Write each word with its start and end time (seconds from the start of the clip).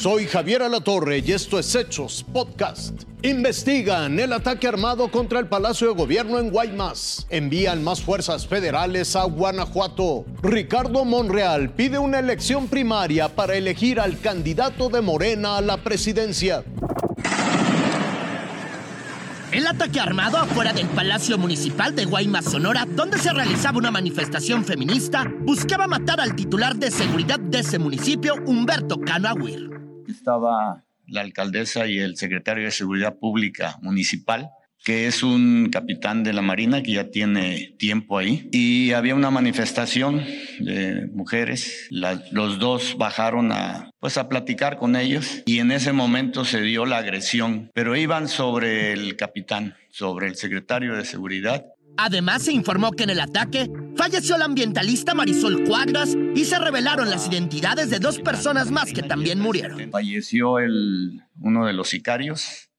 Soy 0.00 0.26
Javier 0.26 0.62
Alatorre 0.62 1.18
y 1.18 1.32
esto 1.32 1.58
es 1.58 1.74
Hechos 1.74 2.24
Podcast. 2.32 3.02
Investigan 3.20 4.18
el 4.18 4.32
ataque 4.32 4.66
armado 4.66 5.10
contra 5.10 5.38
el 5.38 5.46
Palacio 5.46 5.88
de 5.88 5.94
Gobierno 5.94 6.38
en 6.38 6.48
Guaymas. 6.48 7.26
Envían 7.28 7.84
más 7.84 8.00
fuerzas 8.00 8.46
federales 8.46 9.14
a 9.14 9.24
Guanajuato. 9.24 10.24
Ricardo 10.42 11.04
Monreal 11.04 11.74
pide 11.74 11.98
una 11.98 12.18
elección 12.18 12.68
primaria 12.68 13.28
para 13.28 13.56
elegir 13.56 14.00
al 14.00 14.18
candidato 14.18 14.88
de 14.88 15.02
Morena 15.02 15.58
a 15.58 15.60
la 15.60 15.76
presidencia. 15.76 16.64
El 19.52 19.66
ataque 19.66 20.00
armado 20.00 20.38
afuera 20.38 20.72
del 20.72 20.86
Palacio 20.86 21.36
Municipal 21.36 21.94
de 21.94 22.06
Guaymas, 22.06 22.46
Sonora, 22.46 22.86
donde 22.88 23.18
se 23.18 23.34
realizaba 23.34 23.76
una 23.76 23.90
manifestación 23.90 24.64
feminista, 24.64 25.30
buscaba 25.40 25.86
matar 25.86 26.22
al 26.22 26.34
titular 26.34 26.74
de 26.76 26.90
seguridad 26.90 27.38
de 27.38 27.58
ese 27.58 27.78
municipio, 27.78 28.36
Humberto 28.46 28.98
Cano 28.98 29.28
Estaba 30.10 30.84
la 31.06 31.20
alcaldesa 31.22 31.86
y 31.86 31.98
el 31.98 32.16
secretario 32.16 32.64
de 32.64 32.70
Seguridad 32.70 33.18
Pública 33.18 33.78
Municipal 33.82 34.50
que 34.84 35.06
es 35.06 35.22
un 35.22 35.68
capitán 35.70 36.22
de 36.22 36.32
la 36.32 36.42
Marina 36.42 36.82
que 36.82 36.92
ya 36.92 37.10
tiene 37.10 37.74
tiempo 37.78 38.18
ahí. 38.18 38.48
Y 38.52 38.92
había 38.92 39.14
una 39.14 39.30
manifestación 39.30 40.24
de 40.58 41.08
mujeres. 41.12 41.88
los 41.90 42.58
dos 42.58 42.96
bajaron 42.98 43.52
a, 43.52 43.90
pues, 44.00 44.16
a 44.16 44.28
platicar 44.28 44.78
con 44.78 44.96
ellos 44.96 45.42
y 45.44 45.58
en 45.58 45.70
ese 45.70 45.92
momento 45.92 46.44
se 46.44 46.62
dio 46.62 46.86
la 46.86 46.98
agresión. 46.98 47.70
Pero 47.74 47.96
iban 47.96 48.28
sobre 48.28 48.92
el 48.92 49.16
capitán, 49.16 49.74
sobre 49.90 50.28
el 50.28 50.36
secretario 50.36 50.96
de 50.96 51.04
Seguridad. 51.04 51.66
Además, 52.02 52.44
se 52.44 52.52
informó 52.54 52.92
que 52.92 53.02
en 53.04 53.10
el 53.10 53.20
ataque 53.20 53.70
falleció 53.94 54.38
la 54.38 54.46
ambientalista 54.46 55.12
Marisol 55.12 55.64
Cuadras 55.64 56.16
y 56.34 56.46
se 56.46 56.58
revelaron 56.58 57.10
las 57.10 57.28
identidades 57.28 57.90
de 57.90 57.98
dos 57.98 58.20
personas 58.20 58.70
más 58.70 58.90
que 58.94 59.02
también 59.02 59.38
murieron. 59.38 59.90
Falleció 59.90 60.60
el, 60.60 61.20
uno 61.38 61.66
de 61.66 61.74
los 61.74 61.90
sicarios, 61.90 62.70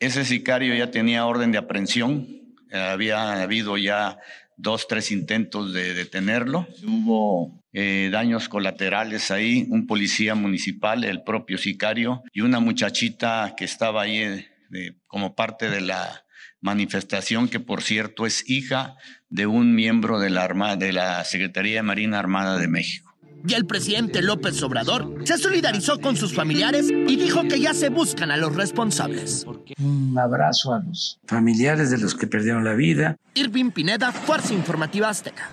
ese 0.00 0.24
sicario 0.24 0.74
ya 0.74 0.90
tenía 0.90 1.24
orden 1.24 1.52
de 1.52 1.58
aprehensión, 1.58 2.26
había 2.72 3.42
habido 3.42 3.76
ya 3.78 4.18
dos, 4.56 4.88
tres 4.88 5.12
intentos 5.12 5.72
de 5.72 5.94
detenerlo. 5.94 6.66
Hubo 6.84 7.62
eh, 7.72 8.08
daños 8.10 8.48
colaterales 8.48 9.30
ahí, 9.30 9.68
un 9.70 9.86
policía 9.86 10.34
municipal, 10.34 11.04
el 11.04 11.22
propio 11.22 11.58
sicario 11.58 12.24
y 12.32 12.40
una 12.40 12.58
muchachita 12.58 13.54
que 13.56 13.64
estaba 13.64 14.02
ahí 14.02 14.18
eh, 14.18 14.96
como 15.06 15.36
parte 15.36 15.70
de 15.70 15.80
la 15.80 16.24
manifestación, 16.60 17.48
que 17.48 17.60
por 17.60 17.82
cierto 17.82 18.26
es 18.26 18.48
hija 18.48 18.96
de 19.30 19.46
un 19.46 19.74
miembro 19.74 20.18
de 20.18 20.30
la, 20.30 20.42
Armada, 20.42 20.76
de 20.76 20.92
la 20.92 21.24
Secretaría 21.24 21.76
de 21.76 21.82
Marina 21.82 22.18
Armada 22.18 22.58
de 22.58 22.68
México. 22.68 23.08
Y 23.46 23.54
el 23.54 23.66
presidente 23.66 24.20
López 24.20 24.60
Obrador 24.62 25.14
se 25.24 25.38
solidarizó 25.38 26.00
con 26.00 26.16
sus 26.16 26.34
familiares 26.34 26.90
y 26.90 27.16
dijo 27.16 27.42
que 27.44 27.60
ya 27.60 27.72
se 27.72 27.88
buscan 27.88 28.32
a 28.32 28.36
los 28.36 28.56
responsables. 28.56 29.46
Un 29.80 30.18
abrazo 30.18 30.74
a 30.74 30.80
los 30.80 31.20
familiares 31.24 31.90
de 31.90 31.98
los 31.98 32.14
que 32.14 32.26
perdieron 32.26 32.64
la 32.64 32.74
vida. 32.74 33.16
Irving 33.34 33.70
Pineda, 33.70 34.10
Fuerza 34.10 34.54
Informativa 34.54 35.08
Azteca. 35.08 35.50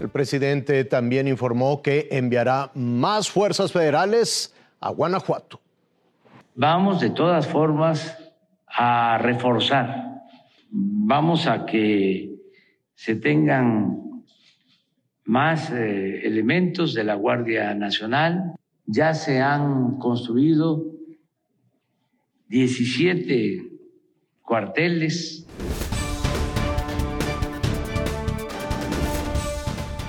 El 0.00 0.08
presidente 0.08 0.84
también 0.84 1.28
informó 1.28 1.82
que 1.82 2.08
enviará 2.12 2.70
más 2.74 3.28
fuerzas 3.28 3.72
federales 3.72 4.54
a 4.80 4.90
Guanajuato. 4.90 5.60
Vamos 6.60 6.98
de 6.98 7.10
todas 7.10 7.46
formas 7.46 8.18
a 8.66 9.16
reforzar. 9.18 10.24
Vamos 10.72 11.46
a 11.46 11.64
que 11.64 12.34
se 12.96 13.14
tengan 13.14 14.24
más 15.24 15.70
eh, 15.70 16.26
elementos 16.26 16.94
de 16.94 17.04
la 17.04 17.14
Guardia 17.14 17.72
Nacional. 17.74 18.56
Ya 18.86 19.14
se 19.14 19.40
han 19.40 19.98
construido 19.98 20.84
17 22.48 23.62
cuarteles. 24.42 25.46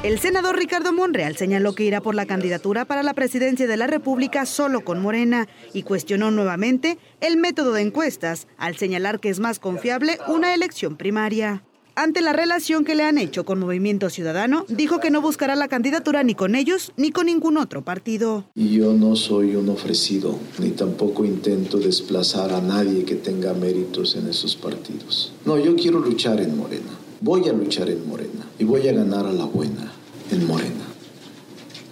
El 0.02 0.18
senador 0.18 0.56
Ricardo 0.56 0.94
Monreal 0.94 1.36
señaló 1.36 1.76
que 1.76 1.84
irá 1.84 2.00
por 2.00 2.16
la 2.16 2.26
candidatura 2.26 2.86
para 2.86 3.04
la 3.04 3.14
presidencia 3.14 3.68
de 3.68 3.76
la 3.76 3.86
República 3.86 4.46
solo 4.46 4.86
con 4.86 5.02
Morena 5.02 5.50
y 5.74 5.84
cuestionó 5.84 6.32
nuevamente 6.32 6.98
el 7.20 7.36
método 7.36 7.74
de 7.74 7.82
encuestas 7.82 8.48
al 8.58 8.78
señalar 8.78 9.20
que 9.20 9.28
es 9.28 9.42
más 9.42 9.60
confiable 9.60 10.18
una 10.30 10.54
elección 10.54 10.96
primaria 10.96 11.64
ante 11.96 12.22
la 12.22 12.32
relación 12.32 12.86
que 12.86 12.96
le 12.96 13.04
han 13.04 13.18
hecho 13.18 13.44
con 13.44 13.60
Movimiento 13.60 14.10
Ciudadano, 14.10 14.66
dijo 14.70 15.02
que 15.02 15.12
no 15.12 15.22
buscará 15.22 15.58
la 15.58 15.68
candidatura 15.68 16.24
ni 16.24 16.34
con 16.34 16.56
ellos 16.56 16.94
ni 16.96 17.12
con 17.12 17.26
ningún 17.26 17.58
otro 17.58 17.84
partido. 17.84 18.46
Yo 18.56 18.94
no 18.94 19.18
soy 19.18 19.58
un 19.58 19.68
ofrecido, 19.68 20.40
ni 20.60 20.70
tampoco 20.70 21.26
intento 21.26 21.78
desplazar 21.78 22.54
a 22.54 22.62
nadie 22.62 23.04
que 23.04 23.16
tenga 23.16 23.54
méritos 23.54 24.16
en 24.16 24.30
esos 24.30 24.56
partidos. 24.56 25.34
No, 25.44 25.60
yo 25.60 25.76
quiero 25.76 26.00
luchar 26.00 26.40
en 26.40 26.56
Morena. 26.56 27.09
Voy 27.22 27.48
a 27.50 27.54
luchar 27.54 27.90
en 27.90 28.08
Morena 28.08 28.48
y 28.58 28.64
voy 28.64 28.88
a 28.88 28.94
ganar 28.94 29.26
a 29.26 29.34
la 29.34 29.46
buena 29.46 29.92
en 30.32 30.48
Morena, 30.48 30.86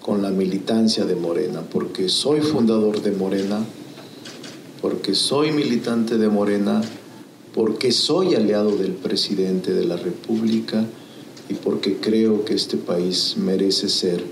con 0.02 0.22
la 0.22 0.30
militancia 0.30 1.06
de 1.06 1.16
Morena, 1.16 1.62
porque 1.62 2.08
soy 2.08 2.42
fundador 2.42 3.02
de 3.02 3.12
Morena, 3.12 3.64
porque 4.82 5.16
soy 5.16 5.52
militante 5.52 6.18
de 6.18 6.30
Morena 6.30 6.82
porque 7.58 7.92
soy 7.92 8.36
aliado 8.36 8.78
del 8.78 8.92
presidente 8.92 9.74
de 9.74 9.84
la 9.84 9.98
República 9.98 10.86
y 11.50 11.56
porque 11.56 11.98
creo 11.98 12.46
que 12.46 12.54
este 12.54 12.78
país 12.78 13.34
merece 13.36 13.90
ser 13.90 14.24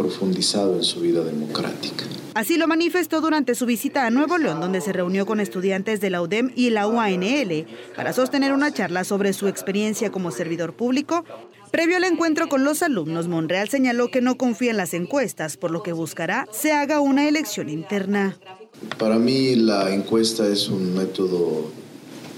profundizado 0.00 0.76
en 0.76 0.82
su 0.82 1.00
vida 1.00 1.22
democrática. 1.22 2.06
Así 2.32 2.56
lo 2.56 2.66
manifestó 2.66 3.20
durante 3.20 3.54
su 3.54 3.66
visita 3.66 4.06
a 4.06 4.10
Nuevo 4.10 4.38
León, 4.38 4.58
donde 4.58 4.80
se 4.80 4.94
reunió 4.94 5.26
con 5.26 5.40
estudiantes 5.40 6.00
de 6.00 6.08
la 6.08 6.22
UDEM 6.22 6.52
y 6.56 6.70
la 6.70 6.86
UANL 6.86 7.66
para 7.94 8.14
sostener 8.14 8.54
una 8.54 8.72
charla 8.72 9.04
sobre 9.04 9.34
su 9.34 9.46
experiencia 9.46 10.10
como 10.10 10.30
servidor 10.30 10.72
público. 10.72 11.26
Previo 11.70 11.98
al 11.98 12.04
encuentro 12.04 12.48
con 12.48 12.64
los 12.64 12.82
alumnos, 12.82 13.28
Monreal 13.28 13.68
señaló 13.68 14.10
que 14.10 14.22
no 14.22 14.38
confía 14.38 14.70
en 14.70 14.78
las 14.78 14.94
encuestas, 14.94 15.58
por 15.58 15.70
lo 15.70 15.82
que 15.82 15.92
buscará 15.92 16.46
se 16.50 16.72
haga 16.72 17.00
una 17.00 17.28
elección 17.28 17.68
interna. 17.68 18.38
Para 18.98 19.18
mí 19.18 19.54
la 19.54 19.94
encuesta 19.94 20.46
es 20.46 20.68
un 20.68 20.94
método 20.94 21.70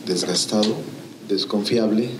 desgastado, 0.04 0.74
desconfiable. 1.28 2.10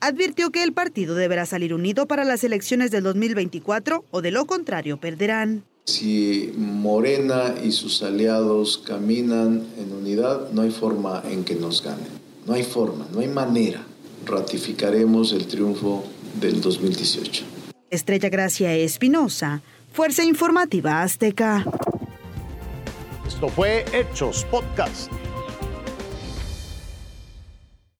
Advirtió 0.00 0.50
que 0.50 0.62
el 0.62 0.72
partido 0.72 1.14
deberá 1.14 1.44
salir 1.44 1.74
unido 1.74 2.06
para 2.06 2.24
las 2.24 2.44
elecciones 2.44 2.90
del 2.90 3.02
2024 3.02 4.04
o 4.10 4.22
de 4.22 4.30
lo 4.30 4.46
contrario 4.46 4.96
perderán. 4.98 5.64
Si 5.86 6.52
Morena 6.56 7.54
y 7.64 7.72
sus 7.72 8.02
aliados 8.02 8.78
caminan 8.78 9.66
en 9.78 9.92
unidad, 9.92 10.50
no 10.52 10.62
hay 10.62 10.70
forma 10.70 11.22
en 11.28 11.44
que 11.44 11.54
nos 11.54 11.82
ganen. 11.82 12.06
No 12.46 12.52
hay 12.52 12.62
forma, 12.62 13.08
no 13.12 13.20
hay 13.20 13.28
manera. 13.28 13.84
Ratificaremos 14.24 15.32
el 15.32 15.46
triunfo 15.46 16.04
del 16.40 16.60
2018. 16.60 17.44
Estrella 17.90 18.28
Gracia 18.28 18.74
Espinosa, 18.74 19.62
Fuerza 19.92 20.22
Informativa 20.22 21.02
Azteca. 21.02 21.64
Esto 23.26 23.48
fue 23.48 23.84
Hechos 23.92 24.44
Podcast. 24.50 25.10